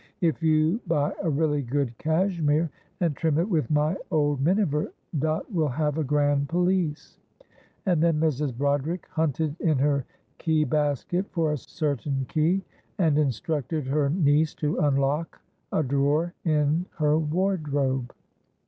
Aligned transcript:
If 0.21 0.41
you 0.41 0.79
buy 0.87 1.13
a 1.21 1.29
really 1.29 1.61
good 1.61 1.95
cashmere, 1.99 2.71
and 3.01 3.15
trim 3.15 3.37
it 3.37 3.47
with 3.47 3.69
my 3.69 3.95
old 4.09 4.41
miniver, 4.41 4.91
Dot 5.19 5.53
will 5.53 5.67
have 5.67 5.99
a 5.99 6.03
grand 6.03 6.49
pelisse," 6.49 7.19
and 7.85 8.01
then 8.01 8.19
Mrs. 8.19 8.57
Broderick 8.57 9.05
hunted 9.11 9.55
in 9.59 9.77
her 9.77 10.03
key 10.39 10.63
basket 10.63 11.27
for 11.29 11.53
a 11.53 11.57
certain 11.59 12.25
key, 12.27 12.63
and 12.97 13.19
instructed 13.19 13.85
her 13.85 14.09
niece 14.09 14.55
to 14.55 14.79
unlock 14.79 15.39
a 15.71 15.83
drawer 15.83 16.33
in 16.45 16.87
her 16.97 17.19
wardrobe. 17.19 18.11